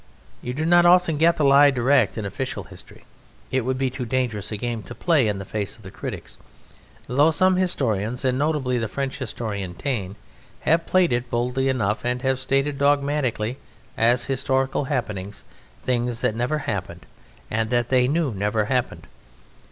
You 0.41 0.55
do 0.55 0.65
not 0.65 0.83
often 0.83 1.19
get 1.19 1.35
the 1.37 1.45
lie 1.45 1.69
direct 1.69 2.17
in 2.17 2.25
official 2.25 2.63
history; 2.63 3.05
it 3.51 3.61
would 3.61 3.77
be 3.77 3.91
too 3.91 4.03
dangerous 4.03 4.51
a 4.51 4.57
game 4.57 4.81
to 4.81 4.95
play 4.95 5.27
in 5.27 5.37
the 5.37 5.45
face 5.45 5.75
of 5.75 5.83
the 5.83 5.91
critics, 5.91 6.39
though 7.05 7.29
some 7.29 7.55
historians, 7.55 8.25
and 8.25 8.35
notably 8.35 8.79
the 8.79 8.87
French 8.87 9.19
historian 9.19 9.75
Taine, 9.75 10.15
have 10.61 10.87
played 10.87 11.13
it 11.13 11.29
boldly 11.29 11.69
enough, 11.69 12.03
and 12.03 12.23
have 12.23 12.39
stated 12.39 12.79
dogmatically, 12.79 13.59
as 13.95 14.25
historical 14.25 14.85
happenings, 14.85 15.43
things 15.83 16.21
that 16.21 16.33
never 16.35 16.57
happened 16.57 17.05
and 17.51 17.69
that 17.69 17.89
they 17.89 18.07
knew 18.07 18.33
never 18.33 18.65
happened. 18.65 19.05